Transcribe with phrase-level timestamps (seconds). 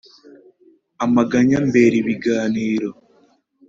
[1.05, 2.89] amaganya ambera ibiganiro,